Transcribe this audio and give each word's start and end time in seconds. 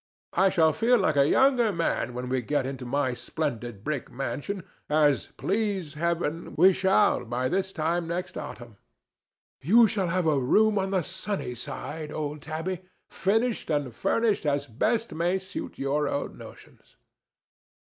I 0.33 0.49
shall 0.49 0.73
feel 0.73 0.97
like 0.97 1.15
a 1.15 1.29
younger 1.29 1.71
man 1.71 2.15
when 2.15 2.27
we 2.27 2.41
get 2.41 2.65
into 2.65 2.85
my 2.85 3.13
splendid 3.13 3.83
brick 3.83 4.09
mansion, 4.09 4.63
as, 4.89 5.27
please 5.37 5.93
Heaven, 5.93 6.55
we 6.57 6.73
shall 6.73 7.23
by 7.23 7.47
this 7.47 7.71
time 7.71 8.07
next 8.07 8.35
autumn. 8.35 8.77
You 9.61 9.85
shall 9.85 10.07
have 10.07 10.25
a 10.25 10.39
room 10.39 10.79
on 10.79 10.89
the 10.89 11.03
sunny 11.03 11.53
side, 11.53 12.11
old 12.11 12.41
Tabby, 12.41 12.81
finished 13.11 13.69
and 13.69 13.93
furnished 13.93 14.47
as 14.47 14.65
best 14.65 15.13
may 15.13 15.37
suit 15.37 15.77
your 15.77 16.07
own 16.07 16.35
notions." 16.35 16.95